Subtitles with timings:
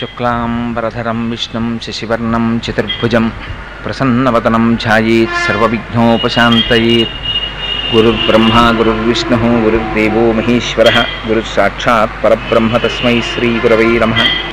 [0.00, 3.28] शुक्लाम्बरधरं विष्णुं, शशिवर्णं, चतुर्भुजं,
[3.84, 7.08] प्रसन्नवदनं ध्यायेत् सर्वविघ्नोपशान्तयेत्।
[7.92, 14.49] गुरुर्ब्रह्मा, गुरुर्विष्णुः, गुरुर्देवो महेश्वरः, गुरुः साक्षात् परब्रह्म तस्मै नम नमः।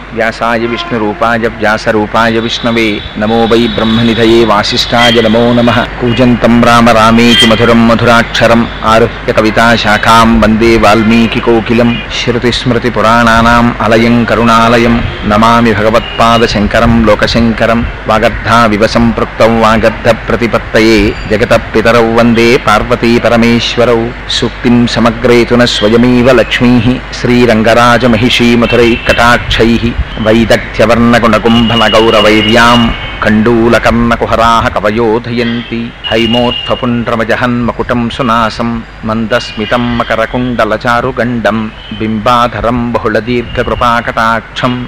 [0.66, 3.02] విష్ణురూపాయ వ్యాసరూపాయ విష్ణవే.
[3.18, 5.72] నమో వై బ్రహ్మనిధయే వాసిష్ఠాయ నమో నమ.
[6.02, 15.04] కూజంతం రామ రామేతి మధురం మధురాక్షరం ఆరుహ్య కవితాశాఖాం వందే వాల్మీకికోకిలం శృతిస్మృతిపురాణానాం అలయం కరుణాలయం.
[15.28, 17.86] నమామి భగవత్పాదశంకరం లోకశంకరం.
[18.08, 21.14] వాగర్ధావివ సంపృక్తౌ వాగర్ధ ప్రతిపత్తయే.
[21.32, 24.08] జగత పితరౌ వందే పార్వతీ పరమేశ్వరౌ.
[24.30, 27.00] సూక్తిం సమగ్రేతున స్వయమేవ లక్ష్మీ.
[27.22, 29.94] శ్రీరంగరాజమహిషీ మధురైకటాక్షై
[30.28, 32.94] వైదగ్ధ్యవర్ణగుణకుంభనగౌరవైర్యాం
[33.24, 44.88] కండూలకర్ణకుహరాः కవయోధయంతి హైమోత్ఫపుండ్రమజహన్మకుటం సునాసం మందస్మితం మకరకుండలచారుగండం బింబాధరం బహుళదీర్ఘకృపాకటాక్షం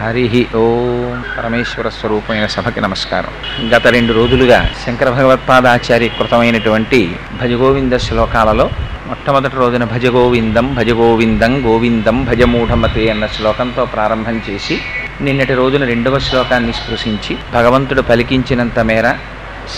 [0.02, 3.32] హరి ఓం పరమేశ్వర స్వరూపమైన సభకి నమస్కారం.
[3.76, 8.70] గత రెండు రోజులుగా శంకర భగవత్పాదాచార్య కృతమైనటువంటి భజగోవింద శ్లోకాలలో
[9.08, 14.82] మొట్టమొదటి రోజున భజగోవిందం భజగోవిందం గోవిందం భజమూఢమతే అన్న శ్లోకంతో ప్రారంభం చేసి
[15.22, 19.16] నిన్నటి రోజున రెండవ శ్లోకాన్ని స్పృశించి భగవంతుడు పలికించినంత మేర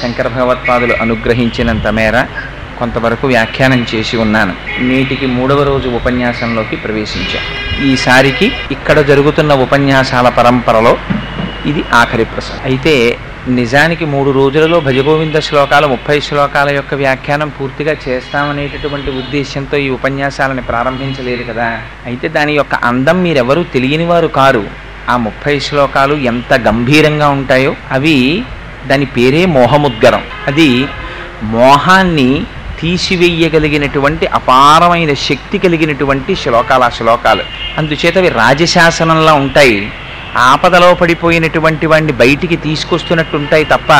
[0.01, 2.25] శంకర భగవత్పాదులు అనుగ్రహించినంత మేర
[2.79, 4.53] కొంతవరకు వ్యాఖ్యానం చేసి ఉన్నాను.
[4.79, 7.43] నేటికి మూడవ రోజు ఉపన్యాసంలోకి ప్రవేశించాం.
[7.87, 10.97] ఈసారికి ఇక్కడ జరుగుతున్న ఉపన్యాసాల పరంపరలో
[11.65, 12.61] ఇది ఆఖరి ప్రసంగం.
[12.63, 13.17] అయితే
[13.47, 21.43] నిజానికి మూడు రోజులలో భజగోవింద శ్లోకాల ముప్పై శ్లోకాల యొక్క వ్యాఖ్యానం పూర్తిగా చేస్తామనేటటువంటి ఉద్దేశంతో ఈ ఉపన్యాసాలను ప్రారంభించలేదు
[21.43, 21.81] కదా.
[22.05, 24.63] అయితే దాని యొక్క అందం మీరెవరూ తెలియని వారు కారు.
[25.09, 28.43] ఆ ముప్పై శ్లోకాలు ఎంత గంభీరంగా ఉంటాయో అవి
[28.87, 30.23] దాని పేరే మోహముద్గరం.
[30.47, 30.87] అది
[31.43, 32.43] మోహాన్ని
[32.81, 37.43] తీసివేయగలిగినటువంటి అపారమైన శక్తి కలిగినటువంటి శ్లోకాలు ఆ శ్లోకాలు.
[37.77, 39.91] అందుచేత అవి రాజశాసనంలా ఉంటాయి.
[40.37, 43.91] ఆపదలో పడిపోయినటువంటి వాడిని బయటికి తీసుకొస్తున్నట్టు ఉంటాయి తప్ప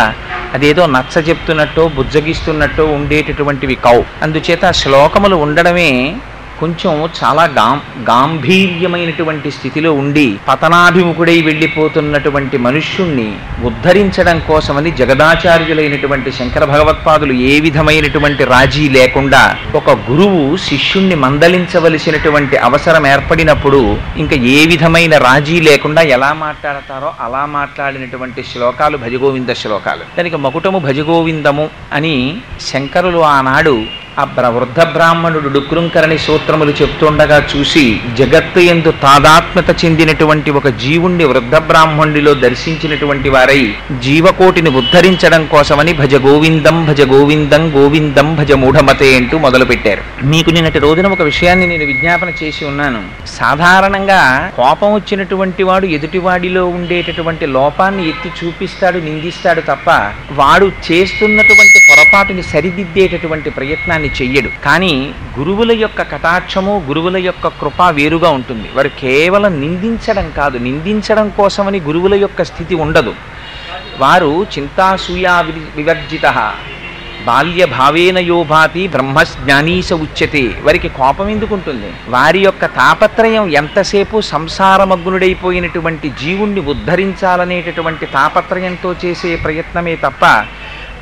[0.54, 4.06] అదేదో నచ్చ చెప్తున్నట్టో బుజ్జగిస్తున్నట్టో ఉండేటటువంటివి కావు.
[4.22, 6.16] అందుచేత శ్లోకములు ఉండడమే
[6.60, 7.78] కొంచెం చాలా గాం
[8.10, 13.28] గాంభీర్యమైనటువంటి స్థితిలో ఉండి పతనాభిముఖుడై వెళ్ళిపోతున్నటువంటి మనుష్యుణ్ణి
[13.64, 19.42] ఉద్ధరించడం కోసమని జగదాచార్యులైనటువంటి శంకర భగవత్పాదులు ఏ విధమైనటువంటి రాజీ లేకుండా
[19.76, 23.82] ఒక గురువు శిష్యుణ్ణి మందలించవలసినటువంటి అవసరం ఏర్పడినప్పుడు
[24.18, 30.04] ఇంకా ఏ విధమైన రాజీ లేకుండా ఎలా మాట్లాడతారో అలా మాట్లాడినటువంటి శ్లోకాలు భజగోవింద శ్లోకాలు.
[30.18, 32.16] దానికి మకుటము భజగోవిందము అని
[32.62, 33.76] శంకరులు ఆనాడు
[34.20, 37.84] ఆ బ్ర వృద్ధ బ్రాహ్మణుడు డుక్రుంకరణి సూత్రములు చెప్తుండగా చూసి
[38.18, 43.62] జగత్తు ఎందు తాదాత్మ్యత చెందినటువంటి ఒక జీవుణ్ణి వృద్ధ బ్రాహ్మణుడిలో దర్శించినటువంటి వారై
[44.02, 50.04] జీవకోటిని ఉద్ధరించడం కోసమని భజ గోవిందం భజ గోవిందం గోవిందం భజ మూఢమతే అంటూ మొదలుపెట్టారు.
[50.24, 53.02] మీకు నిన్నటి రోజున ఒక విషయాన్ని నేను విజ్ఞాపన చేసి ఉన్నాను.
[53.38, 54.22] సాధారణంగా
[54.58, 59.90] కోపం వచ్చినటువంటి వాడు ఎదుటివాడిలో ఉండేటటువంటి లోపాన్ని ఎత్తి చూపిస్తాడు నిందిస్తాడు తప్ప
[60.42, 64.50] వాడు చేస్తున్నటువంటి పొరపాటుని సరిదిద్దేటటువంటి ప్రయత్నాన్ని చెయ్యడు.
[64.66, 68.70] కానీ గురువుల యొక్క కటాక్షము గురువుల యొక్క కృప వేరుగా ఉంటుంది.
[68.76, 70.58] వారు కేవలం నిందించడం కాదు.
[70.58, 73.16] నిందించడం కోసమని గురువుల యొక్క స్థితి ఉండదు.
[74.00, 76.54] వారు చింతాసూయా వి- వివర్జిత.
[77.26, 80.62] బాల్య భావేన యోభాతి బ్రహ్మజ్ఞానీస ఉచ్యతే.
[80.64, 81.94] వారికి కోపం ఎందుకుంటుంది?
[82.08, 90.46] వారి యొక్క తాపత్రయం ఎంతసేపు సంసారమగ్నుడైపోయినటువంటి జీవుణ్ణి ఉద్ధరించాలనేటటువంటి తాపత్రయంతో చేసే ప్రయత్నమే తప్ప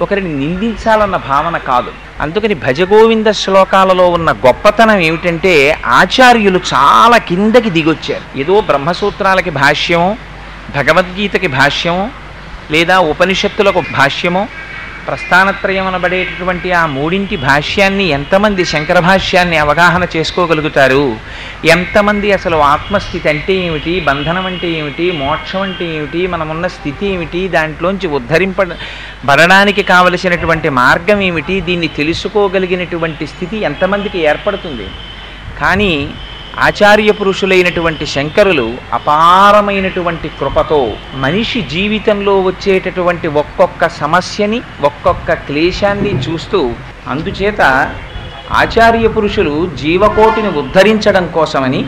[0.01, 1.91] ఒకరిని నిందించాలన్న భావన కాదు.
[2.21, 8.39] అందుకని భజగోవింద శ్లోకాలలో ఉన్న గొప్పతనం ఏమిటంటే ఆచార్యులు చాలా కిందకి దిగొచ్చారు.
[8.39, 10.17] ఏదో బ్రహ్మసూత్రాలకి భాష్యము
[10.75, 12.11] భగవద్గీతకి భాష్యము
[12.71, 14.47] లేదా ఉపనిషత్తులకు భాష్యము
[15.07, 21.03] ప్రస్థానత్రయమనబడేటటువంటి ఆ మూడింటి భాష్యాన్ని ఎంతమంది శంకర భాష్యాన్ని అవగాహన చేసుకోగలుగుతారు?
[21.65, 23.93] ఎంతమంది అసలు ఆత్మస్థితి అంటే ఏమిటి?
[23.99, 25.11] బంధనం అంటే ఏమిటి?
[25.11, 26.27] మోక్షం అంటే ఏమిటి?
[26.27, 27.47] మనమున్న స్థితి ఏమిటి?
[27.47, 31.61] దాంట్లోంచి ఉద్ధరింపబడడానికి కావలసినటువంటి మార్గం ఏమిటి?
[31.61, 34.87] దీన్ని తెలుసుకోగలిగినటువంటి స్థితి ఎంతమందికి ఏర్పడుతుంది?
[35.61, 35.93] కానీ
[36.59, 46.71] ఆచార్య పురుషులైనటువంటి శంకరులు అపారమైనటువంటి కృపతో మనిషి జీవితంలో వచ్చేటటువంటి ఒక్కొక్క సమస్యని ఒక్కొక్క క్లేశాన్ని చూస్తూ
[47.07, 47.61] అందుచేత
[48.51, 51.85] ఆచార్య పురుషులు జీవకోటిని ఉద్ధరించడం కోసమని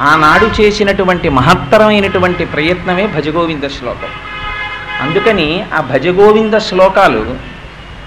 [0.00, 4.08] ఆనాడు చేసినటువంటి మహత్తరమైనటువంటి ప్రయత్నమే భజగోవింద శ్లోకం.
[5.02, 7.36] అందుకని ఆ భజగోవింద శ్లోకాలు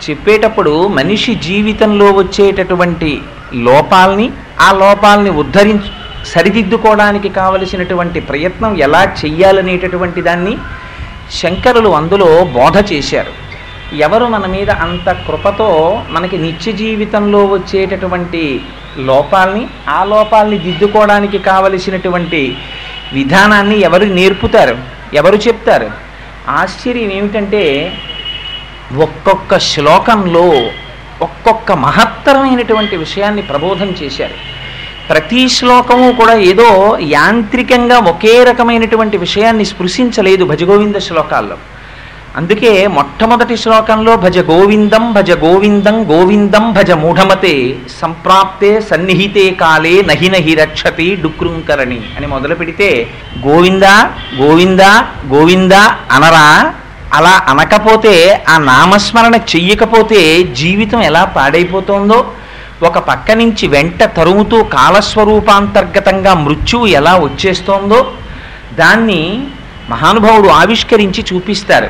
[0.10, 3.22] చెప్పేటప్పుడు మనిషి జీవితంలో వచ్చేటటువంటి
[3.54, 10.58] లోపాల్ని ఆ లోపాలని ఉద్ధరించు సరిదిద్దుకోవడానికి కావలసినటువంటి ప్రయత్నం ఎలా చెయ్యాలనేటటువంటి దాన్ని
[11.32, 13.50] శంకరులు అందులో బోధ చేశారు.
[13.96, 18.62] ఎవరు మన మీద అంత కృపతో మనకి నిత్య జీవితంలో వచ్చేటటువంటి
[18.98, 22.58] లోపాల్ని ఆ లోపాల్ని దిద్దుకోవడానికి కావలసినటువంటి
[23.14, 24.78] విధానాన్ని ఎవరు నేర్పుతారు
[25.14, 25.92] ఎవరు చెప్తారు?
[26.50, 27.94] ఆశ్చర్యం ఏమిటంటే
[28.98, 30.72] ఒక్కొక్క శ్లోకంలో
[31.22, 34.59] ఒక్కొక్క మహత్తరమైనటువంటి విషయాన్ని ప్రబోధం చేశారు.
[35.10, 36.70] ప్రతి శ్లోకము కూడా ఏదో
[37.12, 41.58] యాంత్రికంగా ఒకే రకమైనటువంటి విషయాన్ని స్పృశించలేదు భజగోవింద శ్లోకాల్లో.
[42.36, 47.54] అందుకే మొట్టమొదటి శ్లోకంలో భజ గోవిందం భజ గోవిందం గోవిందం భజ మూఢమతే
[48.02, 52.90] సంప్రాప్తే సన్నిహితే కాలే నహి నహి రక్షతి డుక్రుంకరణి అని మొదలు పెడితే
[53.48, 53.96] గోవిందా
[54.42, 54.92] గోవిందా
[55.34, 56.48] గోవిందా అనరా
[57.14, 60.22] అలా అనకపోతే ఆ నామస్మరణ చెయ్యకపోతే
[60.54, 62.20] జీవితం ఎలా పాడైపోతుందో
[62.84, 68.12] ఒక పక్క నుంచి వెంట తరుముతూ కాలస్వరూపాంతర్గతంగా మృత్యువు ఎలా వచ్చేస్తోందో
[68.74, 69.48] దాన్ని
[69.90, 71.90] మహానుభావుడు ఆవిష్కరించి చూపిస్తారు.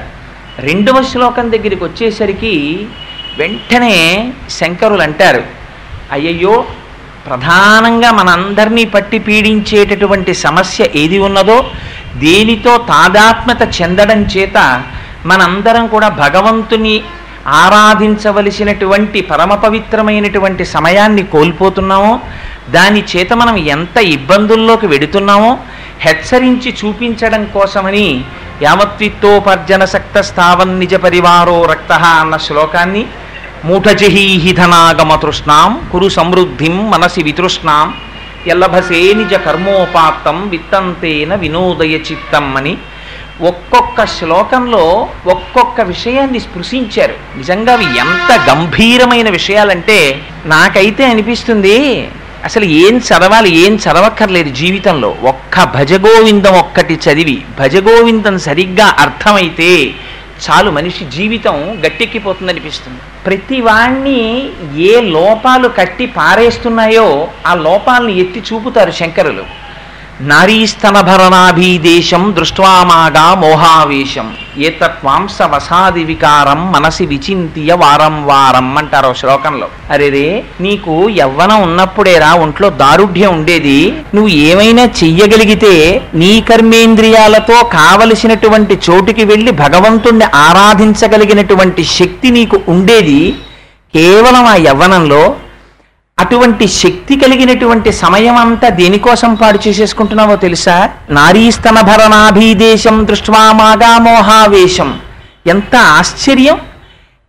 [0.60, 2.54] రెండవ శ్లోకం దగ్గరికి వచ్చేసరికి
[3.38, 3.96] వెంటనే
[4.50, 5.44] శంకరులు అంటారు
[6.12, 6.66] అయ్యయ్యో
[7.28, 11.58] ప్రధానంగా మనందరినీ పట్టి పీడించేటటువంటి సమస్య ఏది ఉన్నదో
[12.16, 14.58] దేనితో తాదాత్మ్యత చెందడం చేత
[15.26, 17.04] మనందరం కూడా భగవంతుని
[17.60, 22.14] ఆరాధించవలసినటువంటి పరమ పవిత్రమైనటువంటి సమయాన్ని కోల్పోతున్నామో
[22.70, 25.52] దాని చేత మనం ఎంత ఇబ్బందుల్లోకి వెడుతున్నామో
[26.00, 28.08] హెచ్చరించి చూపించడం కోసమని
[28.64, 33.04] యావత్విత్తోపర్జన సక్త స్థావన్ నిజ పరివారో రక్త అన్న శ్లోకాన్ని
[33.66, 37.88] మూఢజహీహిధనాగమ తృష్ణాం కురు సమృద్ధిం మనసి వితృష్ణాం
[38.48, 42.74] ఎల్లభసే నిజ కర్మోపాత్తం విత్తంతేన వినోదయ చిత్తం అని
[43.42, 47.14] ఒక్కొక్క శ్లోకంలో ఒక్కొక్క విషయాన్ని స్పృశించారు.
[47.38, 52.10] నిజంగా అవి ఎంత గంభీరమైన విషయాలంటే నాకైతే అనిపిస్తుంది.
[52.44, 55.16] అసలు ఏం చదవాలి ఏం చదవక్కర్లేదు జీవితంలో.
[55.24, 59.92] ఒక్క భజగోవిందం ఒక్కటి చదివి భజగోవిందం సరిగ్గా అర్థమైతే
[60.50, 64.50] చాలు మనిషి జీవితం గట్టెక్కిపోతుంది అనిపిస్తుంది ప్రతి వాణ్ణి
[64.82, 69.69] ఏ లోపాలు కట్టి పారేస్తున్నాయో ఆ లోపాలను ఎత్తి చూపుతారు శంకరులు.
[70.22, 81.62] నారీస్తనభరణాభీదేశం దృష్ట్వామాగా మోహావేశం ఏతత్వాంస వసాది వికారం మనసి విచింతియ వారం వారం అంటారు శ్లోకంలో। అరేరే నీకు యవ్వనం
[81.62, 83.94] ఉన్నప్పుడేరా ఒంట్లో దారుఢ్యం ఉండేది?
[84.16, 93.36] నువ్వు ఏమైనా చెయ్యగలిగితే నీ కర్మేంద్రియాలతో కావలసినటువంటి చోటుకి వెళ్ళి భగవంతుణ్ణి ఆరాధించగలిగినటువంటి శక్తి నీకు ఉండేది?
[93.96, 95.36] కేవలం ఆ యవ్వనంలో
[96.20, 100.78] అటువంటి శక్తి కలిగినటువంటి సమయం అంతా దేనికోసం పాడు చేసేసుకుంటున్నావో తెలుసా?
[101.10, 104.90] నారీస్తన భరణాభీదేశం దృష్ట్వామాగా మోహావేశం.
[105.48, 106.58] ఎంత ఆశ్చర్యం!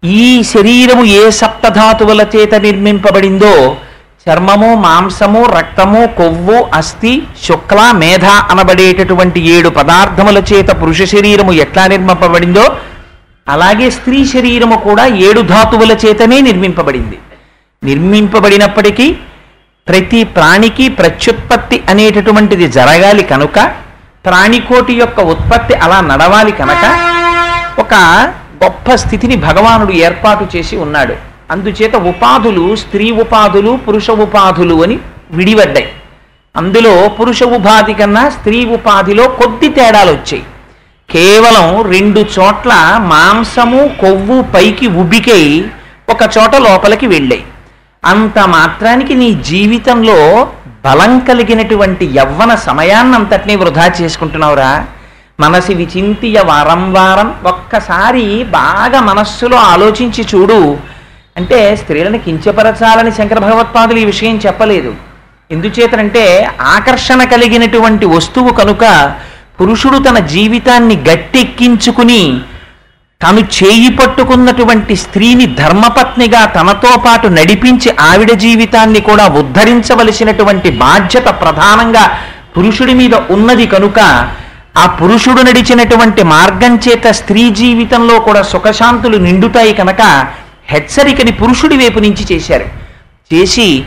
[0.04, 3.76] ఈ శరీరము ఏ సప్తధాతువుల చేత నిర్మింపబడిందో
[4.24, 7.14] చర్మము మాంసము రక్తము కొవ్వు అస్థి
[7.46, 12.64] శుక్ల మేధ అనబడేటటువంటి ఏడు పదార్థముల చేత పురుష శరీరము ఎట్లా నిర్మింపబడిందో
[13.48, 17.18] అలాగే స్త్రీ శరీరము కూడా ఏడు ధాతువుల చేతనే నిర్మింపబడింది.
[17.84, 19.16] నిర్మింపబడినప్పటికీ
[19.88, 23.72] ప్రతి ప్రాణికి ప్రత్యుత్పత్తి అనేటటువంటిది జరగాలి కనుక
[24.26, 26.84] ప్రాణికోటి యొక్క ఉత్పత్తి అలా నడవాలి కనుక
[27.78, 27.94] ఒక
[28.64, 31.14] గొప్ప స్థితిని భగవానుడు ఏర్పాటు చేసి ఉన్నాడు.
[31.50, 34.98] అందుచేత ఉపాధులు స్త్రీ ఉపాధులు పురుష ఉపాధులు అని
[35.30, 35.88] విడివడ్డాయి.
[36.56, 40.42] అందులో పురుష ఉపాధి కన్నా స్త్రీ ఉపాధిలో కొద్ది తేడాలు వచ్చాయి.
[41.10, 42.72] కేవలం రెండు చోట్ల
[43.02, 45.64] మాంసము కొవ్వు పైకి ఉబికై
[46.08, 47.44] ఒక చోట లోపలికి వెళ్ళాయి.
[48.04, 50.48] అంత మాత్రానికి నీ జీవితంలో
[50.84, 54.86] బలం కలిగినటువంటి యవ్వన సమయాన్నంతటినీ వృధా చేసుకుంటున్నావురా.
[55.40, 60.78] మనసి విచింతియ వారం వారం ఒక్కసారి బాగా మనస్సులో ఆలోచించి చూడు.
[61.36, 64.94] అంటే స్త్రీలను కించపరచాలని శంకర భగవత్పాదులు ఈ విషయం చెప్పలేదు.
[65.50, 69.14] ఎందుచేతనంటే ఆకర్షణ కలిగినటువంటి వస్తువు కనుక
[69.60, 72.40] పురుషుడు తన జీవితాన్ని గట్టెక్కించుకుని
[73.20, 82.04] తాను చేయి పట్టుకున్నటువంటి స్త్రీని ధర్మపత్నిగా తనతో పాటు నడిపించి ఆవిడ జీవితాన్ని కూడా ఉద్ధరించవలసినటువంటి బాధ్యత ప్రధానంగా
[82.56, 83.98] పురుషుడి మీద ఉన్నది కనుక
[84.76, 90.02] ఆ పురుషుడు నడిచినటువంటి మార్గం చేత స్త్రీ జీవితంలో కూడా సుఖశాంతులు నిండుతాయి కనుక
[90.68, 92.66] హెచ్చరికని పురుషుడి వైపు నుంచి చేశారు.
[93.30, 93.84] చేసి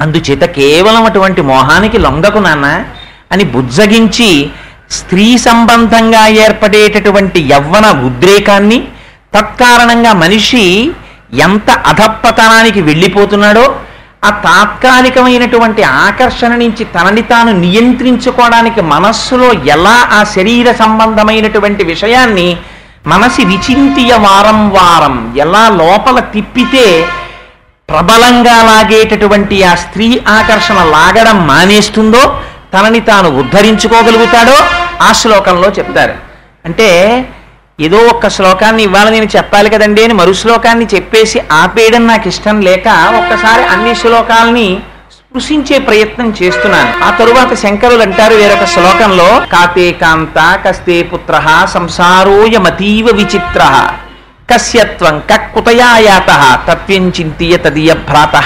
[0.00, 2.66] అందుచేత కేవలం అటువంటి మోహానికి లొంగకు నాన్న
[3.32, 4.28] అని బుజ్జగించి
[4.90, 8.78] స్త్రీ సంబంధంగా ఏర్పడేటటువంటి యవ్వన ఉద్రేకాన్ని
[9.34, 10.64] తత్కారణంగా మనిషి
[11.46, 13.64] ఎంత అధప్పతనానికి వెళ్ళిపోతున్నాడో
[14.24, 22.46] ఆ తాత్కాలికమైనటువంటి ఆకర్షణ నుంచి తనని తాను నియంత్రించుకోవడానికి మనస్సులో ఎలా ఆ శరీర సంబంధమైనటువంటి విషయాన్ని
[23.06, 26.86] మనసి విచింతియ వారం వారం ఎలా లోపల తిప్పితే
[27.88, 30.06] ప్రబలంగా లాగేటటువంటి ఆ స్త్రీ
[30.38, 32.22] ఆకర్షణ లాగడం మానేస్తుందో
[32.74, 34.56] తనని తాను ఉద్ధరించుకోగలుగుతాడో
[35.02, 36.14] ఆ శ్లోకంలో చెప్తారు.
[36.64, 36.88] అంటే
[37.80, 42.88] ఏదో ఒక్క శ్లోకాన్ని ఇవాళ నేను చెప్పాలి కదండి అని మరు శ్లోకాన్ని చెప్పేసి ఆపేయడం నాకు ఇష్టం లేక
[42.88, 44.80] ఒక్కసారి అన్ని శ్లోకాలని
[45.12, 47.04] స్పృశించే ప్రయత్నం చేస్తున్నాను.
[47.04, 53.62] ఆ తరువాత శంకరులు అంటారు వేరొక శ్లోకంలో కాతే కాంత కస్తే పుత్ర సంసారోయమతీవ విచిత్ర
[54.52, 56.30] కస్యత్వం కక్కుతయాయాత
[56.68, 58.36] తత్వం చింతియ తదీయ భ్రాత.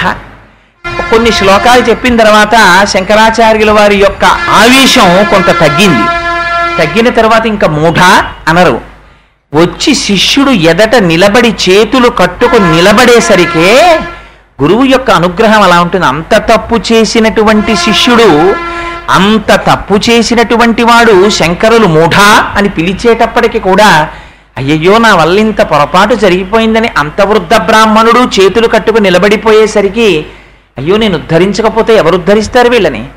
[1.10, 2.56] కొన్ని శ్లోకాలు చెప్పిన తర్వాత
[2.92, 4.24] శంకరాచార్యుల వారి యొక్క
[4.60, 6.04] ఆవేశం కొంత తగ్గింది.
[6.78, 7.98] తగ్గిన తర్వాత ఇంకా మూఢ
[8.48, 8.80] అనరు.
[9.52, 14.00] వచ్చి శిష్యుడు ఎదట నిలబడి చేతులు కట్టుకుని నిలబడేసరికే
[14.62, 16.06] గురువు యొక్క అనుగ్రహం అలా ఉంటుంది.
[16.06, 18.28] అంత తప్పు చేసినటువంటి శిష్యుడు
[19.10, 22.16] అంత తప్పు చేసినటువంటి వాడు శంకరులు మూఢ
[22.56, 24.08] అని పిలిచేటప్పటికి కూడా
[24.56, 30.26] అయ్యయ్యో నా వల్ల ఇంత పొరపాటు జరిగిపోయిందని అంత వృద్ధ బ్రాహ్మణుడు చేతులు కట్టుకు నిలబడిపోయేసరికి
[30.78, 33.08] అయ్యో నేను ఉద్ధరించకపోతే ఎవరు ఉద్ధరిస్తారు వీళ్ళని?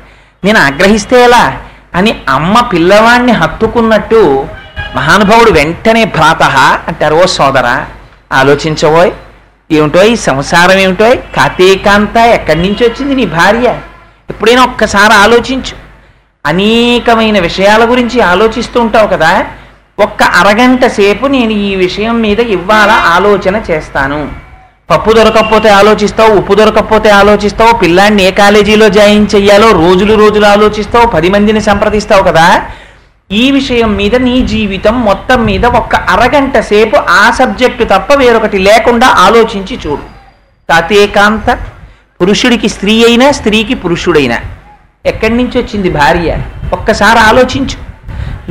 [0.44, 1.60] నేను ఆగ్రహిస్తే ఎలా?
[1.94, 4.46] అని అమ్మ పిల్లవాణ్ణి హత్తుకున్నట్టు
[4.96, 6.42] మహానుభావుడు వెంటనే భ్రాత
[6.88, 7.84] అంటారు ఓ సోదర
[8.32, 9.10] ఆలోచించవోయ్
[9.72, 13.80] ఏమిటో ఈ సంసారం ఏమిటో కాతేకాంత ఎక్కడి నుంచి వచ్చింది నీ భార్య?
[14.30, 15.76] ఎప్పుడైనా ఒక్కసారి ఆలోచించు.
[16.46, 19.46] అనేకమైన విషయాల గురించి ఆలోచిస్తూ ఉంటావు కదా?
[19.98, 24.41] ఒక్క అరగంట సేపు నేను ఈ విషయం మీద ఇవ్వాల ఆలోచన చేస్తాను.
[24.92, 31.28] పప్పు దొరకకపోతే ఆలోచిస్తావు ఉప్పు దొరకకపోతే ఆలోచిస్తావు పిల్లాన్ని ఏ కాలేజీలో జాయిన్ చెయ్యాలో రోజులు రోజులు ఆలోచిస్తావు పది
[31.28, 32.62] మందిని సంప్రదిస్తావు కదా?
[33.32, 39.06] ఈ విషయం మీద నీ జీవితం మొత్తం మీద ఒక్క అరగంట సేపు ఆ సబ్జెక్టు తప్ప వేరొకటి లేకుండా
[39.06, 40.02] ఆలోచించి చూడు.
[40.68, 41.58] తాతేకాంత
[42.22, 44.38] పురుషుడికి స్త్రీ అయినా స్త్రీకి పురుషుడైనా.
[45.06, 46.38] ఎక్కడి నుంచి వచ్చింది భార్య?
[46.72, 47.92] ఒక్కసారి ఆలోచించు.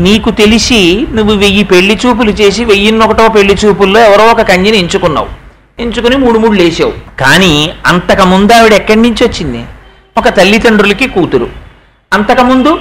[0.02, 5.41] నీకు తెలిసి నువ్వు వెయ్యి పెళ్ళి చూపులు చేసి వెయ్యిన్నొకటో పెళ్ళి చూపుల్లో ఎవరో ఒక కంజిని ఎంచుకున్నావు.
[5.82, 6.94] ఎంచుకుని మూడు మూడు లేచావు.
[7.20, 9.66] కానీ అంతకుముందు ఆవిడ ఎక్కడి నుంచి వచ్చింది?
[10.18, 11.50] ఒక తల్లిదండ్రులకి కూతురు.
[12.14, 12.80] అంతకుముందు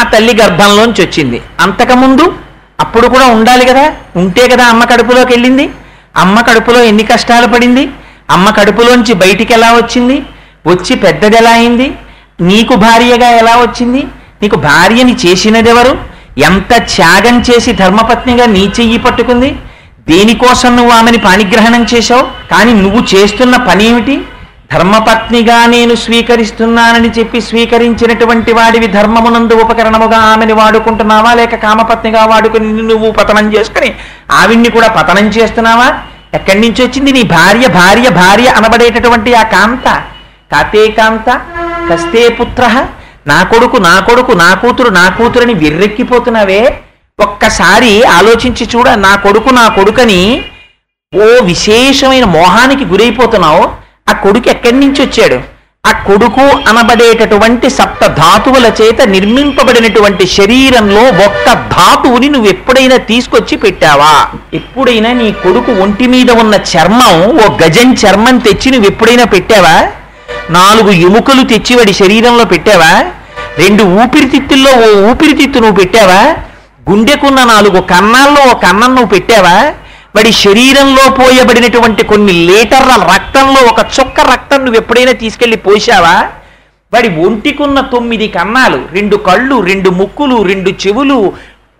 [0.00, 1.42] ఆ తల్లి గర్భంలోంచి వచ్చింది.
[1.60, 2.34] అంతకుముందు
[2.80, 3.92] అప్పుడు కూడా ఉండాలి కదా?
[4.16, 5.70] ఉంటే కదా అమ్మ కడుపులోకి వెళ్ళింది?
[6.16, 7.88] అమ్మ కడుపులో ఎన్ని కష్టాలు పడింది?
[8.30, 10.22] అమ్మ కడుపులోంచి బయటికి ఎలా వచ్చింది?
[10.66, 11.92] వచ్చి పెద్దది ఎలా అయింది?
[12.40, 14.04] నీకు భార్యగా ఎలా వచ్చింది?
[14.42, 15.98] నీకు భార్యని చేసినదెవరు?
[16.38, 19.56] ఎంత త్యాగం చేసి ధర్మపత్నిగా నీ చెయ్యి పట్టుకుంది?
[20.08, 22.24] దేనికోసం నువ్వు ఆమెని పాణిగ్రహణం చేశావు?
[22.52, 24.16] కానీ నువ్వు చేస్తున్న పని ఏమిటి
[24.72, 31.34] ధర్మపత్నిగా నేను స్వీకరిస్తున్నానని చెప్పి స్వీకరించినటువంటి వాడివి ధర్మమునందు ఉపకరణముగా ఆమెని వాడుకుంటున్నావా?
[31.34, 33.90] లేక కామపత్నిగా వాడుకుని నువ్వు పతనం చేసుకుని
[34.30, 35.88] ఆవిడ్ని కూడా పతనం చేస్తున్నావా?
[36.34, 37.66] ఎక్కడి నుంచి వచ్చింది నీ భార్య?
[37.66, 39.88] భార్య భార్య అనబడేటటువంటి ఆ కాంత?
[40.52, 41.28] కాతే కాంత?
[41.90, 42.64] కస్తే పుత్ర?
[43.26, 46.60] నా కొడుకు నా కొడుకు నా కూతురు నా కూతురని విర్రెక్కిపోతున్నావే?
[47.18, 50.22] ఒక్కసారి ఆలోచించి చూడ నా కొడుకు నా కొడుకని
[51.12, 53.62] ఓ విశేషమైన మోహానికి గురైపోతున్నావు.
[54.10, 55.38] ఆ కొడుకు ఎక్కడి నుంచి వచ్చాడు?
[55.84, 64.12] ఆ కొడుకు అనబడేటటువంటి సప్త ధాతువుల చేత నిర్మింపబడినటువంటి శరీరంలో ఒక్క ధాతువుని నువ్వు ఎప్పుడైనా తీసుకొచ్చి పెట్టావా?
[64.60, 69.76] ఎప్పుడైనా నీ కొడుకు ఒంటి మీద ఉన్న చర్మం ఓ గజం చర్మం తెచ్చి నువ్వు ఎప్పుడైనా పెట్టావా?
[70.58, 72.92] నాలుగు ఎముకలు తెచ్చి వాడి శరీరంలో పెట్టావా?
[73.58, 76.20] రెండు ఊపిరితిత్తుల్లో ఓ ఊపిరితిత్తు నువ్వు పెట్టావా?
[76.86, 79.56] గుండెకున్న నాలుగు కన్నాల్లో ఒక కన్నం నువ్వు పెట్టావా?
[80.14, 86.16] వాడి శరీరంలో పోయబడినటువంటి కొన్ని లీటర్ల రక్తంలో ఒక చుక్క రక్తం నువ్వు ఎప్పుడైనా తీసుకెళ్ళి పోసావా?
[86.92, 91.18] వాడి ఒంటికున్న తొమ్మిది కన్నాలు రెండు కళ్ళు రెండు ముక్కులు రెండు చెవులు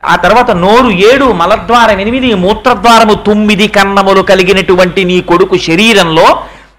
[0.03, 6.27] ఆ తర్వాత నోరు ఏడు మలద్వారం ఎనిమిది మూత్రద్వారము తొమ్మిది కన్నములు కలిగినటువంటి నీ కొడుకు శరీరంలో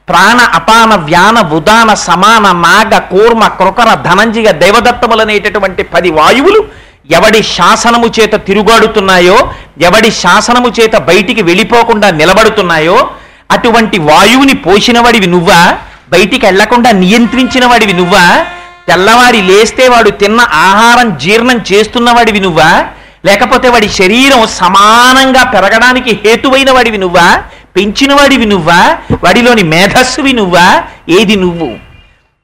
[0.07, 6.61] ప్రాణ అపాన వ్యాన ఉదాన సమాన నాగ కూర్మ క్రొకర ధనంజయ దైవదత్తములనేటటువంటి పది వాయువులు
[7.09, 13.09] ఎవడి శాసనము చేత తిరుగాడుతున్నాయో ఎవడి శాసనము చేత బయటికి వెళ్ళిపోకుండా నిలబడుతున్నాయో
[13.51, 15.77] అటువంటి వాయువుని పోసినవాడివి నువ్వా?
[16.09, 18.45] బయటికి వెళ్ళకుండా నియంత్రించిన వాడివి నువ్వా?
[18.87, 22.85] తెల్లవారి లేస్తే వాడు తిన్న ఆహారం జీర్ణం చేస్తున్నవాడివి నువ్వా?
[23.25, 27.41] లేకపోతే వాడి శరీరం సమానంగా పెరగడానికి హేతువైన వాడివి నువ్వా?
[27.75, 28.97] పెంచిన వాడివి నువ్వా?
[29.23, 30.83] వాడిలోని మేధస్సువి నువ్వా?
[31.09, 31.69] ఏది నువ్వు?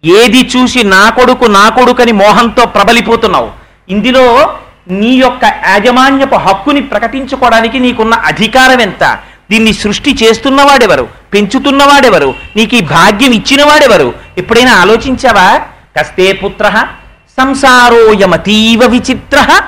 [0.06, 3.63] ఏది చూసి నా కొడుకు నా కొడుకని మోహంతో ప్రబలిపోతున్నావు?
[3.90, 9.20] ఇందులో నీ యొక్క యాజమాన్యపు హక్కుని ప్రకటించుకోవడానికి నీకున్న అధికారం ఎంత?
[9.52, 11.08] దీన్ని సృష్టి చేస్తున్నవాడెవరు?
[11.34, 12.34] పెంచుతున్నవాడెవరు?
[12.56, 14.14] నీకు ఈ భాగ్యం ఇచ్చినవాడెవరు?
[14.38, 15.62] ఎప్పుడైనా ఆలోచించావా?
[16.00, 16.86] కస్తే పుత్ర
[17.38, 19.62] సంసారోయమతీవ విచిత్ర.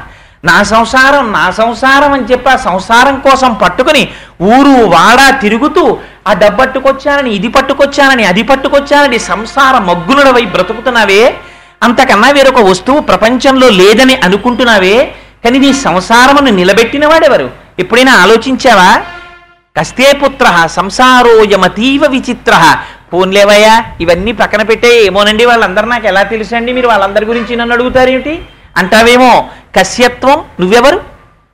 [0.46, 4.10] నా సంసారం నా సంసారం అని చెప్పి ఆ సంసారం కోసం పట్టుకుని
[4.42, 11.38] ఊరు వాడా తిరుగుతూ ఆ డబ్బట్టుకొచ్చానని ఇది పట్టుకొచ్చానని అది పట్టుకొచ్చానని సంసార మగ్గులవై బ్రతుకుతున్నావే?
[11.86, 14.98] అంతకన్నా వేరొక వస్తువు ప్రపంచంలో లేదని అనుకుంటున్నావే
[15.44, 17.50] కానీ నీ సంసారమును నిలబెట్టిన వాడెవరు
[17.80, 19.02] ఎప్పుడైనా ఆలోచించావా?
[19.78, 22.78] కస్తే పుత్ర సంసారోయమతీవ విచిత్ర.
[23.14, 26.74] పోన్లేవయ్యా ఇవన్నీ పక్కన పెట్టే ఏమోనండి వాళ్ళందరూ నాకు ఎలా తెలుసండి?
[26.74, 28.42] మీరు వాళ్ళందరి గురించి నన్ను అడుగుతారేమిటి?
[28.78, 31.02] అంటావేమో కశ్యత్వం నువ్వెవరు?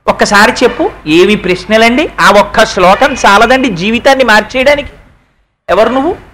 [0.06, 2.08] ఒక్కసారి చెప్పు ఏవి ప్రశ్నలండి?
[2.20, 4.88] ఆ ఒక్క శ్లోకం చాలదండి జీవితాన్ని మార్చేయడానికి.
[5.68, 6.31] ఎవరు నువ్వు?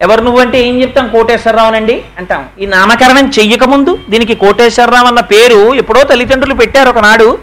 [0.00, 1.08] ఎవరు నువ్వు అంటే ఏం చెప్తాం?
[1.08, 2.44] కోటేశ్వరరావునండి అంటాం.
[2.60, 7.38] ఈ నామకరణం చెయ్యకముందు దీనికి కోటేశ్వరరావు అన్న పేరు ఎప్పుడో తల్లిదండ్రులు పెట్టారు ఒకనాడు.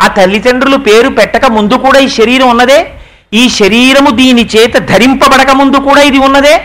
[0.00, 2.92] ఆ తల్లిదండ్రులు పేరు పెట్టక ముందు కూడా ఈ శరీరం ఉన్నదే.
[3.34, 6.56] ఈ శరీరము దీని చేత ధరింపబడక ముందు కూడా ఇది ఉన్నదే.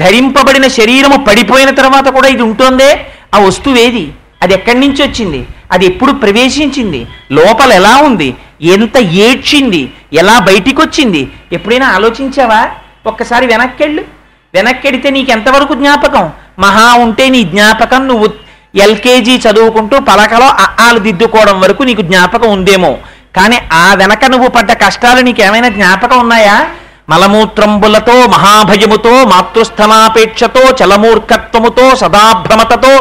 [0.00, 3.06] ధరింపబడిన శరీరము పడిపోయిన తర్వాత కూడా ఇది ఉంటుందే.
[3.34, 4.08] ఆ వస్తువు ఏది?
[4.42, 5.46] అది ఎక్కడి నుంచి వచ్చింది?
[5.72, 7.06] అది ఎప్పుడు ప్రవేశించింది?
[7.32, 8.34] లోపల ఎలా ఉంది?
[8.62, 9.92] ఎంత ఏడ్చింది?
[10.12, 12.70] ఎలా బయటికి వచ్చింది ఎప్పుడైనా ఆలోచించావా?
[13.06, 14.17] ఒక్కసారి వెనక్కెళ్ళు.
[14.54, 16.32] వెనక్కెడితే నీకు ఎంతవరకు జ్ఞాపకం?
[16.58, 18.28] మహా ఉంటే నీ జ్ఞాపకం నువ్వు
[18.74, 22.98] ఎల్కేజీ చదువుకుంటూ పలకలో అఆలు దిద్దుకోవడం వరకు నీకు జ్ఞాపకం ఉందేమో.
[23.36, 26.66] కానీ ఆ వెనక నువ్వు పడ్డ కష్టాలు నీకు ఏమైనా జ్ఞాపకం ఉన్నాయా?
[27.10, 32.92] మలమూత్రంబులతో మహాభయముతో మాతృస్థనాపేక్షతో చలమూర్ఖత్వముతో సదాభ్రమతతో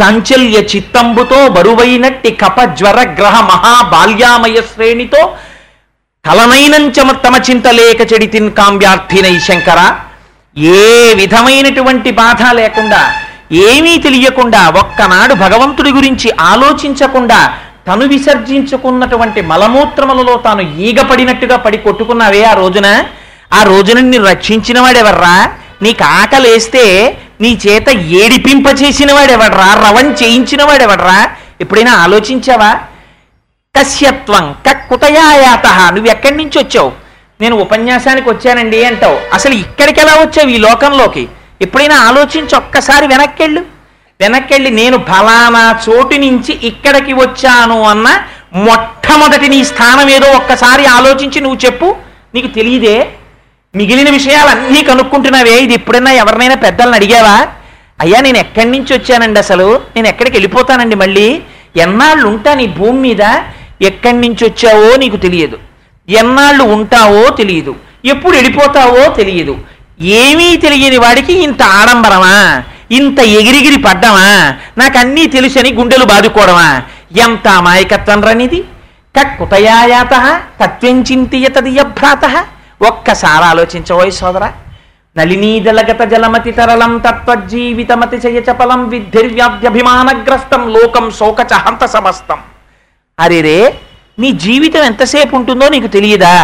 [0.00, 5.22] చాంచల్య చిత్తంబుతో బరువైనట్టి కప జ్వర గ్రహ మహాబాల్యామయ శ్రేణితో
[6.24, 9.80] కలనైనంచమ తమ చింతలేక చెడితిన్ కాంబ్యార్థినై శంకర.
[10.56, 13.00] ఏ విధమైనటువంటి బాధ లేకుండా
[13.68, 17.40] ఏమీ తెలియకుండా ఒక్కనాడు భగవంతుడి గురించి ఆలోచించకుండా
[17.86, 22.88] తను విసర్జించుకున్నటువంటి మలమూత్రములలో తాను ఈగపడినట్టుగా పడి కొట్టుకున్నావే ఆ రోజున?
[23.52, 25.36] ఆ రోజున నిన్ను రక్షించిన వాడెవర్రా
[25.82, 26.84] నీకు ఆకలేస్తే
[27.40, 27.88] నీ చేత
[28.20, 31.18] ఏడిపింప చేసిన వాడెవడ్రా రవం చేయించిన వాడెవడ్రా
[31.60, 32.70] ఎప్పుడైనా ఆలోచించావా?
[33.74, 36.90] కశ్యత్వం కక్కుతయాయాత నువ్వు ఎక్కడి నుంచి వచ్చావు?
[37.40, 39.18] నేను ఉపన్యాసానికి వచ్చానండి అంటావు.
[39.32, 41.28] అసలు ఇక్కడికి ఎలా వచ్చావు ఈ లోకంలోకి?
[41.62, 43.60] ఎప్పుడైనా ఆలోచించి ఒక్కసారి వెనక్కెళ్ళు.
[44.20, 48.08] వెనక్కెళ్ళి నేను ఫలానా చోటు నుంచి ఇక్కడికి వచ్చాను అన్న
[48.52, 51.96] మొట్టమొదటి నీ స్థానం ఏదో ఒక్కసారి ఆలోచించి నువ్వు చెప్పు.
[52.34, 53.08] నీకు తెలియదే
[53.74, 55.50] మిగిలిన విషయాలన్నీ కనుక్కుంటున్నావే.
[55.50, 57.46] ఇది ఎప్పుడైనా ఎవరినైనా పెద్దలను అడిగావా?
[58.00, 59.82] అయ్యా నేను ఎక్కడి నుంచి వచ్చానండి అసలు?
[59.96, 61.42] నేను ఎక్కడికి వెళ్ళిపోతానండి మళ్ళీ?
[61.76, 63.20] ఎన్నాళ్ళు ఉంటాను ఈ భూమి మీద?
[63.82, 65.58] ఎక్కడి నుంచి వచ్చావో నీకు తెలియదు.
[66.10, 67.76] ఎన్నాళ్ళు ఉంటావో తెలియదు.
[68.04, 69.58] ఎప్పుడు వెళ్ళిపోతావో తెలియదు.
[70.00, 72.62] ఏమీ తెలియని వాడికి ఇంత ఆడంబరమా?
[72.90, 74.54] ఇంత ఎగిరిగిరి పడ్డమా?
[74.78, 76.82] నాకు అన్నీ తెలుసని గుండెలు బాదుకోవడమా?
[77.16, 78.64] ఎంత అమాయకత్వం రనిది
[79.18, 82.46] కక్కుతయాయాత తత్వం చింతియతదియ భ్రాత
[82.82, 84.52] ఒక్కసారి సోదర సోదరా.
[85.16, 92.38] నళినీదలగత జలమతి తరళం తత్వజీవితమతి చయచపలం విద్ధిర్వ్యాధ్యభిమానగ్రస్తం లోకం శోకచ హంత సమస్తం.
[93.20, 93.74] అరేరే
[94.20, 96.34] నీ జీవితం ఎంతసేపు ఉంటుందో నీకు తెలియదా?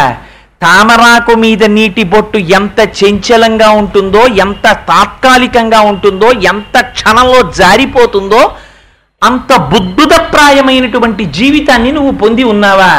[0.61, 8.41] తామరాకు మీద నీటి బొట్టు ఎంత చెంచలంగా ఉంటుందో ఎంత తాత్కాలికంగా ఉంటుందో ఎంత క్షణంలో జారిపోతుందో
[9.21, 12.93] అంత బుద్ధుదప్రాయమైనటువంటి జీవితాన్ని నువ్వు పొంది ఉన్నావా?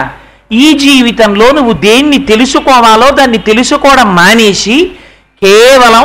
[0.53, 4.77] ఈ జీవితంలో నువ్వు దేన్ని తెలుసుకోవాలో దాన్ని తెలుసుకోవడం మానేసి
[5.43, 6.05] కేవలం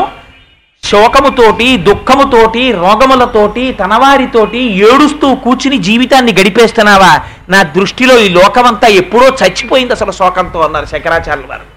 [0.84, 7.20] శోకముతోటి దుఃఖముతోటి రోగములతోటి తనవారితోటి ఏడుస్తూ కూర్చుని జీవితాన్ని గడిపేస్తున్నావా?
[7.50, 11.68] నా దృష్టిలో ఈ లోకమంతా ఎప్పుడో చచ్చిపోయింది అసలు శోకంతో అన్నారు శంకరాచార్యులు వారు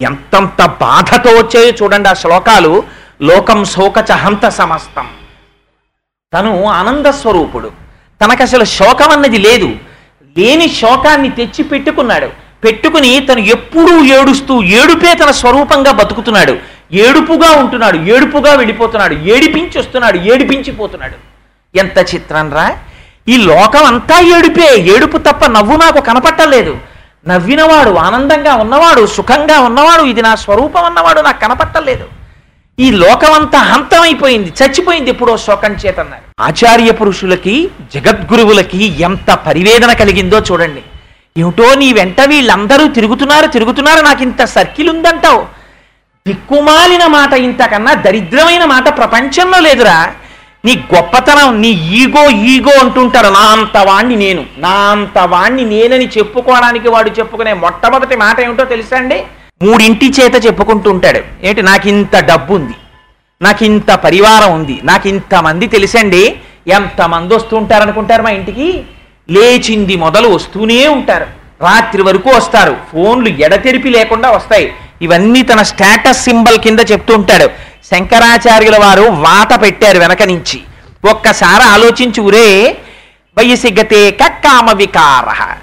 [0.00, 2.82] ఎంతంత బాధతో వచ్చాయో చూడండి ఆ శ్లోకాలు.
[3.22, 5.08] లోకం శోకచ హంత సమస్తం.
[6.34, 7.70] తను ఆనంద స్వరూపుడు.
[8.24, 9.76] తనకు అసలు శోకం అన్నది లేదు.
[10.38, 12.28] లేని శోకాన్ని తెచ్చి పెట్టుకున్నాడు
[12.64, 16.56] పెట్టుకుని తను ఎప్పుడూ ఏడుస్తూ ఏడుపే తన స్వరూపంగా బతుకుతున్నాడు.
[16.92, 21.14] ఏడుపుగా ఉంటున్నాడు ఏడుపుగా వెళ్ళిపోతున్నాడు ఏడిపించి వస్తున్నాడు ఏడిపించిపోతున్నాడు.
[21.78, 22.78] ఎంత చిత్రం రా?
[23.28, 26.78] ఈ లోకం అంతా ఏడుపే ఏడుపు తప్ప నవ్వు నాకు కనపట్టలేదు.
[27.28, 32.04] నవ్వినవాడు ఆనందంగా ఉన్నవాడు సుఖంగా ఉన్నవాడు ఇది నా స్వరూపం అన్నవాడు నాకు కనపట్టలేదు.
[32.78, 36.42] ఈ లోకమంతా అంతమైపోయింది చచ్చిపోయింది ఎప్పుడో శోకం చేతన్నారు.
[36.42, 40.82] ఆచార్య పురుషులకి జగద్గురువులకి ఎంత పరివేదన కలిగిందో చూడండి.
[41.36, 45.61] ఏమిటో నీ వెంట వీళ్ళందరూ తిరుగుతున్నారు తిరుగుతున్నారు నాకు ఇంత సర్కిల్ ఉందంటావు.
[46.26, 50.12] దిక్కుమాలిన మాట ఇంతకన్నా దరిద్రమైన మాట ప్రపంచంలో లేదురా.
[50.64, 53.30] నీ గొప్పతనం నీ ఈగో ఈగో అంటుంటారు.
[53.32, 58.96] నా అంత వాణ్ణి నేను నా అంత వాణ్ణి నేనని చెప్పుకోవడానికి వాడు చెప్పుకునే మొట్టమొదటి మాట ఏమిటో తెలుసా
[58.96, 59.22] అండి?
[59.62, 61.20] మూడింటి చేత చెప్పుకుంటూ ఉంటాడు.
[61.42, 61.62] ఏంటి?
[61.62, 62.74] నాకు ఇంత డబ్బు ఉంది
[63.42, 66.36] నాకు ఇంత పరివారం ఉంది నాకు ఇంతమంది తెలుసండి
[66.68, 68.84] ఎంతమంది వస్తుంటారు అనుకుంటారు మా ఇంటికి?
[69.30, 71.26] లేచింది మొదలు వస్తూనే ఉంటారు.
[71.62, 72.76] రాత్రి వరకు వస్తారు.
[72.92, 74.72] ఫోన్లు ఎడతెరిపి లేకుండా వస్తాయి.
[75.02, 77.50] ఇవన్నీ తన స్టేటస్ సింబల్ కింద చెప్తూ ఉంటాడు.
[77.90, 80.60] శంకరాచార్యుల వారు వాత పెట్టారు వెనక నుంచి.
[81.10, 82.78] ఒక్కసారి ఆలోచించి ఉరే
[83.38, 85.56] వయసిగతే కామ వికార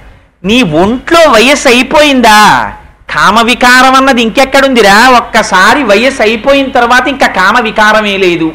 [0.43, 2.73] నీ ఒంట్లో వయస్సు అయిపోయిందా?
[3.15, 5.09] కామ వికారం అన్నది ఇంకెక్కడుందిరా?
[5.09, 8.51] ఒక్కసారి వయస్సు అయిపోయిన తర్వాత ఇంకా కామ వికారమే లేదు.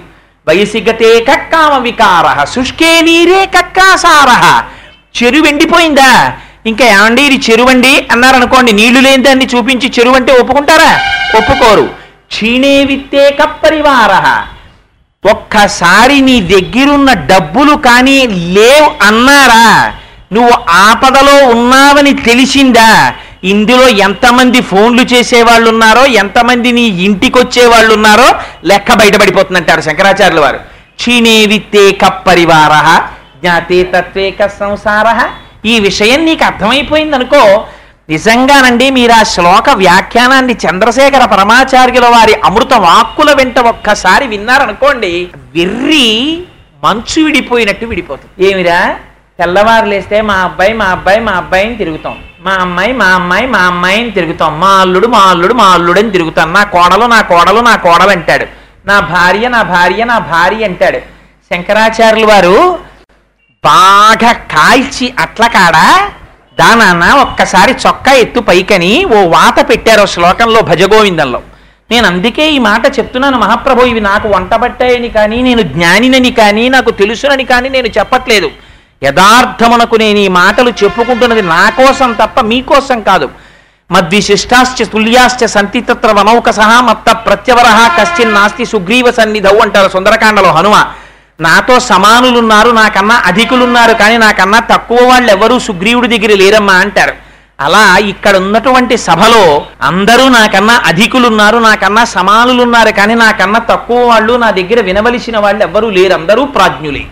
[0.49, 4.63] వయసిగతే కక్కామ వికార శుష్కే నీరే కక్కాసార.
[5.23, 6.37] చెరువు ఎండిపోయిందా?
[6.67, 11.01] ఇంకా ఏమండి ఇది చెరువండి అన్నారనుకోండి నీళ్ళు లేని దాన్ని చూపించి చెరువు అంటే ఒప్పుకుంటారా?
[11.39, 11.91] ఒప్పుకోరు.
[12.29, 14.45] క్షీణే విత్తే కప్పరివార.
[15.31, 19.95] ఒక్కసారి నీ దగ్గరున్న డబ్బులు కానీ లేవు అన్నారా?
[20.33, 23.15] నువ్వు ఆపదలో ఉన్నావని తెలిసిందా?
[23.45, 30.59] ఇందులో ఎంతమంది ఫోన్లు చేసేవాళ్ళు ఉన్నారో ఎంతమంది నీ ఇంటికి వచ్చేవాళ్ళు ఉన్నారో లెక్క బయటపడిపోతుందంటారు శంకరాచార్యుల వారు.
[30.97, 33.01] క్షీణే విత్తే కప్పరివార
[33.41, 35.29] జ్ఞాతే తత్వేక సంసార.
[35.67, 37.67] ఈ విషయం నీకు అర్థమైపోయింది అనుకో
[38.09, 46.43] నిజంగానండి మీరు ఆ శ్లోక వ్యాఖ్యానాన్ని చంద్రశేఖర పరమాచార్యుల వారి అమృత వాక్కుల వెంట ఒక్కసారి విన్నారనుకోండి వెర్రి
[46.85, 48.51] మంచు విడిపోయినట్టు విడిపోతుంది.
[48.51, 48.97] ఏమిరా?
[49.39, 52.19] తెల్లవారు లేస్తే మా అబ్బాయి మా అబ్బాయి మా అబ్బాయిని తిరుగుతాం.
[52.41, 54.61] మా అమ్మాయి మా అమ్మాయి మా అమ్మాయిని తిరుగుతాం.
[54.61, 56.53] మా అల్లుడు మా అల్లుడు మా అల్లుడని తిరుగుతాం.
[56.53, 58.47] నా కోడలు నా కోడలు నా కోడలు అంటాడు.
[58.87, 60.99] నా భార్య నా భార్య నా భార్య అంటాడు.
[61.51, 62.79] శంకరాచార్యులు వారు
[63.69, 65.77] బాగా కాల్చి అట్లకాడ
[66.61, 71.41] దానాన్న ఒక్కసారి చొక్కా ఎత్తు పైకని ఓ వాత పెట్టారు శ్లోకంలో భజగోవిందంలో.
[71.91, 76.91] నేను అందుకే ఈ మాట చెప్తున్నాను మహాప్రభు ఇవి నాకు వంట పట్టాయని కానీ నేను జ్ఞానినని కానీ నాకు
[77.01, 78.49] తెలుసునని కానీ నేను చెప్పట్లేదు.
[79.03, 83.29] యథార్థమునకు నేను ఈ మాటలు చెప్పుకుంటున్నది నా కోసం తప్ప మీకోసం కాదు.
[83.91, 90.77] మద్విశిష్టాశ్చ తుల్యాశ్చ సంతి తత్ర వనౌక సహా మత్త ప్రత్యవర కశ్చిన్ నాస్తి సుగ్రీవ సన్నిధవు అంటారు సుందరకాండలో హనుమ.
[91.41, 97.15] నాతో సమానులున్నారు నాకన్నా అధికులున్నారు కానీ నాకన్నా తక్కువ వాళ్ళు ఎవరూ సుగ్రీవుడి దగ్గర లేరమ్మా అంటారు.
[97.61, 104.81] అలా ఇక్కడ ఉన్నటువంటి సభలో అందరూ నాకన్నా అధికులున్నారు నాకన్నా సమానులున్నారు కానీ నాకన్నా తక్కువ వాళ్ళు నా దగ్గర
[104.81, 107.05] వినవలసిన వాళ్ళు ఎవ్వరూ లేరు అందరూ ప్రాజ్ఞులే.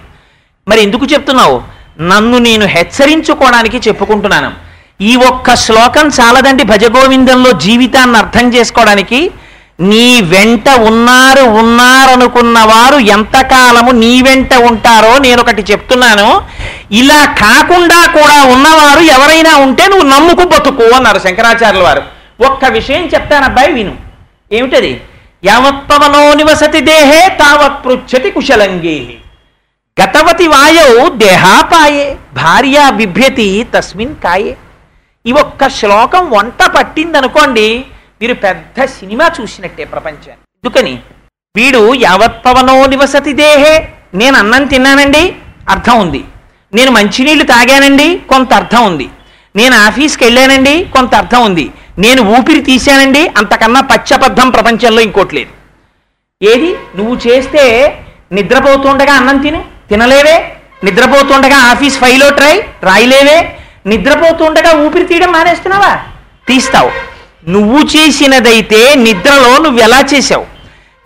[0.69, 1.63] మరి ఎందుకు చెప్తున్నావు?
[2.01, 4.53] నన్ను నేను హెచ్చరించుకోవడానికి చెప్పుకుంటున్నాను.
[5.01, 9.31] ఈ ఒక్క శ్లోకం చాలదండి భజగోవిందంలో జీవితాన్ని అర్థం చేసుకోవడానికి.
[9.81, 16.43] నీ వెంట ఉన్నారు ఉన్నారనుకున్న వారు ఎంతకాలము నీ వెంట ఉంటారో నేను ఒకటి చెప్తున్నాను.
[16.91, 22.03] ఇలా కాకుండా కూడా ఉన్నవారు ఎవరైనా ఉంటే నువ్వు నమ్ముకు బతుకు అన్నారు శంకరాచార్యుల వారు.
[22.43, 23.97] ఒక్క విషయం చెప్తానబ్బాయి విను.
[24.53, 25.01] ఏమిటది?
[25.45, 29.17] యావత్పవనో నివసతి దేహే తావత్ పృచ్చతి కుశలంగేహి
[30.03, 34.57] గతవతి వాయౌ దేహాపాయే భార్య బిభ్యతి తస్మిన్ కాయే.
[35.27, 37.85] ఈ ఒక్క శ్లోకం వంట పట్టిందనుకోండి
[38.23, 40.99] మీరు పెద్ద సినిమా చూసినట్టే ప్రపంచాన్ని ఎందుకని?
[41.57, 43.93] వీడు యావత్పవనో నివసతి దేహే.
[44.15, 45.37] నేను అన్నం తిన్నానండి
[45.69, 46.25] అర్థం ఉంది.
[46.75, 49.09] నేను మంచినీళ్ళు తాగానండి కొంత అర్థం ఉంది.
[49.57, 51.73] నేను ఆఫీస్కి వెళ్ళానండి కొంత అర్థం ఉంది.
[51.99, 55.51] నేను ఊపిరి తీశానండి అంతకన్నా పచ్చబద్ధం ప్రపంచంలో ఇంకోటి లేదు.
[56.45, 56.77] ఏది?
[56.97, 57.97] నువ్వు చేస్తే
[58.33, 60.57] నిద్రపోతుండగా అన్నం తిను తినలేవే.
[60.85, 63.59] నిద్రపోతుండగా ఆఫీస్ ఫైలో ట్రై రాయలేవే.
[63.87, 65.99] నిద్రపోతుండగా ఊపిరి తీయడం మానేస్తున్నావా?
[66.49, 67.12] తీస్తావు.
[67.49, 70.47] నువ్వు చేసినదైతే నిద్రలో నువ్వు ఎలా చేసావు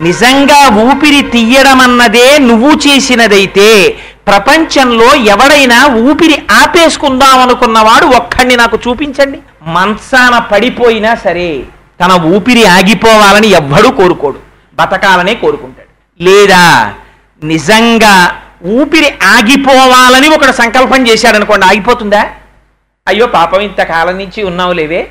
[0.01, 3.97] నిజంగా ఊపిరి తీయడం అన్నదే నువ్వు చేసినదైతే
[4.27, 9.39] ప్రపంచంలో ఎవడైనా ఊపిరి ఆపేసుకుందాం అనుకున్నవాడు ఒక్కడిని నాకు చూపించండి.
[9.63, 11.63] మంచాన పడిపోయినా సరే
[11.99, 14.39] తన ఊపిరి ఆగిపోవాలని ఎవ్వడూ కోరుకోడు.
[14.75, 16.23] బతకాలనే కోరుకుంటాడు.
[16.23, 16.93] లేదా
[17.43, 22.29] నిజంగా ఊపిరి ఆగిపోవాలని ఒకడు సంకల్పం చేశాడనుకోండి ఆగిపోతుందా?
[23.07, 25.07] అయ్యో పాపం ఇంతకాలం నుంచి ఉన్నావు లేవే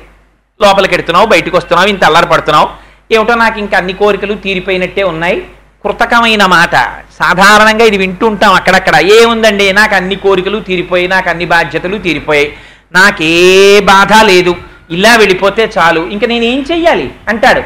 [0.61, 2.69] లోపలికి ఎడుతున్నావు బయటకు వస్తున్నావు ఇంత అల్లరి పడుతున్నావు.
[3.11, 5.47] ఏమిటో నాకు ఇంకా అన్ని కోరికలు తీరిపోయినట్టే ఉన్నాయి.
[5.83, 6.75] కృతకమైన మాట.
[7.19, 8.95] సాధారణంగా ఇది వింటుంటాం అక్కడక్కడ.
[8.95, 9.73] ఏముందండి?
[9.73, 12.57] నాకు అన్ని కోరికలు తీరిపోయి నాకు అన్ని బాధ్యతలు తీరిపోయాయి.
[12.93, 13.31] నాకే
[13.79, 14.55] బాధ లేదు.
[14.91, 15.99] ఇలా వెళ్ళిపోతే చాలు.
[15.99, 17.11] ఇంకా నేను ఏం చెయ్యాలి?
[17.27, 17.61] అంటాడు.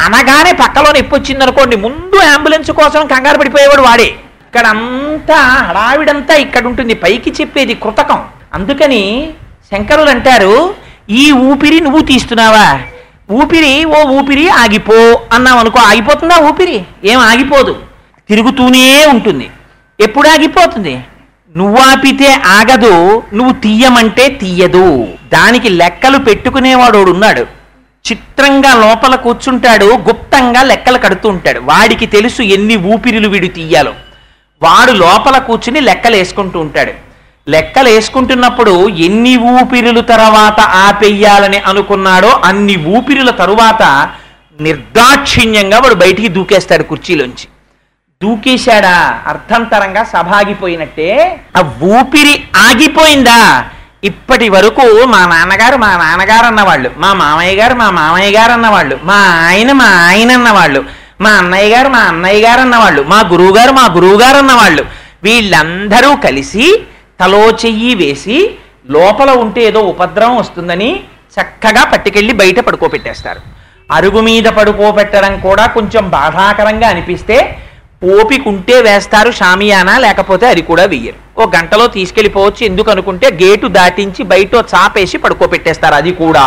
[0.00, 4.08] అనగానే పక్కలో నొప్పి వచ్చింది అనుకోండి ముందు అంబులెన్స్ కోసం కంగారు పడిపోయేవాడు వాడే.
[4.48, 8.24] ఇక్కడ అంతా హడావిడంతా ఇక్కడ ఉంటుంది పైకి చెప్పేది కృతకం.
[8.54, 9.30] అందుకని
[9.72, 12.80] శంకరులు అంటారు ఈ ఊపిరి నువ్వు తీస్తున్నావా?
[13.30, 16.84] ఊపిరి ఓ ఊపిరి ఆగిపో అన్నావు అనుకో ఆగిపోతుందా ఊపిరి?
[17.04, 17.82] ఏం ఆగిపోదు.
[18.28, 19.50] తిరుగుతూనే ఉంటుంది.
[20.00, 21.00] ఎప్పుడు ఆగిపోతుంది?
[21.56, 25.08] నువ్వు ఆపితే ఆగదు నువ్వు తీయమంటే తీయదు.
[25.32, 27.46] దానికి లెక్కలు పెట్టుకునేవాడు ఉన్నాడు.
[28.10, 31.60] చిత్రంగా లోపల కూర్చుంటాడు గుప్తంగా లెక్కలు కడుతూ ఉంటాడు.
[31.60, 33.92] వాడికి తెలుసు ఎన్ని ఊపిరిలు వీడు తీయాలో.
[34.62, 37.05] వాడు లోపల కూర్చుని లెక్కలు వేసుకుంటూ ఉంటాడు.
[37.46, 43.82] లెక్కలు వేసుకుంటున్నప్పుడు ఎన్ని ఊపిరులు తర్వాత ఆపేయాలని అనుకున్నాడో అన్ని ఊపిరుల తరువాత
[44.60, 47.46] నిర్దాక్షిణ్యంగా వాడు బయటికి దూకేస్తాడు కుర్చీలోంచి.
[48.22, 48.94] దూకేశాడా?
[49.26, 51.08] అర్థంతరంగా సభ ఆగిపోయినట్టే
[51.56, 51.62] ఆ
[51.96, 52.34] ఊపిరి
[52.68, 53.40] ఆగిపోయిందా?
[54.04, 59.18] ఇప్పటి వరకు మా నాన్నగారు మా నాన్నగారు అన్నవాళ్ళు మా మామయ్య గారు మా మామయ్య గారు అన్నవాళ్ళు మా
[59.46, 60.80] ఆయన మా ఆయన అన్నవాళ్ళు
[61.20, 64.82] మా అన్నయ్య గారు మా అన్నయ్య గారు అన్నవాళ్ళు మా గురువుగారు మా గురువుగారు అన్నవాళ్ళు
[65.22, 66.66] వీళ్ళందరూ కలిసి
[67.20, 68.38] తలో చెయ్యి వేసి
[68.94, 70.90] లోపల ఉంటే ఏదో ఉపద్రవం వస్తుందని
[71.34, 73.40] చక్కగా పట్టుకెళ్ళి బయట పడుకోబెట్టేస్తారు.
[73.96, 77.36] అరుగు మీద పడుకోబెట్టడం కూడా కొంచెం బాధాకరంగా అనిపిస్తే
[78.14, 81.18] ఓపికుంటే వేస్తారు షామియానా లేకపోతే అది కూడా వెయ్యరు.
[81.40, 86.46] ఓ గంటలో తీసుకెళ్ళిపోవచ్చు ఎందుకు అనుకుంటే గేటు దాటించి బయట చాపేసి పడుకోబెట్టేస్తారు అది కూడా.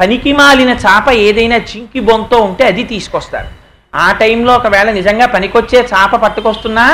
[0.00, 3.50] పనికి మాలిన చాప ఏదైనా చింకి బొంతో ఉంటే అది తీసుకొస్తారు.
[3.94, 6.86] ఆ టైంలో ఒకవేళ నిజంగా పనికొచ్చే చాప పట్టుకొస్తున్నా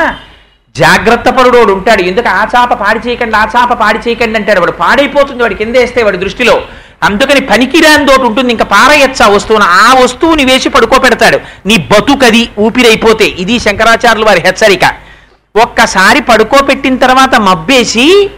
[0.85, 2.03] జాగ్రత్త పరుడోడు ఉంటాడు.
[2.03, 2.29] ఎందుకు?
[2.29, 4.61] ఆ చాప పాడి చేయకండి ఆ చాప పాడి చేయకండి అంటాడు.
[4.61, 6.57] వాడు పాడైపోతుంది వాడికి ఎందేస్తే వాడి దృష్టిలో.
[7.03, 8.53] అందుకని పనికిరాని తోటి ఉంటుంది.
[8.53, 9.65] ఇంకా పారయచ్చ ఆ వస్తువును?
[9.65, 13.25] ఆ వస్తువుని వేసి పడుకోపెడతాడు నీ బతుకది ఊపిరైపోతే.
[13.25, 14.87] ఇది శంకరాచార్యులు వారి హెచ్చరిక.
[15.57, 18.31] ఒక్కసారి పడుకోపెట్టిన తర్వాత మబ్బేసి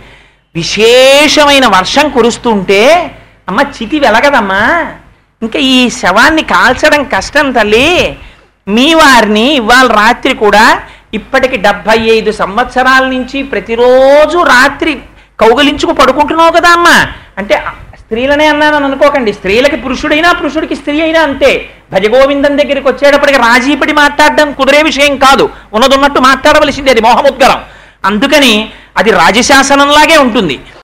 [0.55, 2.83] విశేషమైన వర్షం కురుస్తుంటే
[3.49, 4.63] అమ్మ చితి వెలగదమ్మా.
[5.43, 8.17] ఇంకా ఈ శవాన్ని కాల్చడం కష్టం తల్లి.
[8.69, 10.67] మీ వారిని ఇవాళ రాత్రి కూడా
[11.15, 14.99] ఇప్పటికి డెబ్భై ఐదు సంవత్సరాల నుంచి ప్రతిరోజు రాత్రి
[15.41, 17.13] కౌగలించుకు పడుకుంటున్నావు కదా అమ్మా?
[17.39, 17.63] అంటే
[17.99, 19.33] స్త్రీలనే అన్నానని అనుకోకండి.
[19.33, 21.69] స్త్రీలకి పురుషుడైనా పురుషుడికి స్త్రీ అయినా అంతే.
[21.93, 25.51] భజగోవిందం దగ్గరికి వచ్చేటప్పటికి రాజీపడి మాట్లాడడం కుదిరే విషయం కాదు.
[25.73, 27.61] ఉన్నదున్నట్టు మాట్లాడవలసింది అది మోహముద్గరం.
[28.05, 30.61] అందుకని అది రాజశాసనంలాగే ఉంటుంది.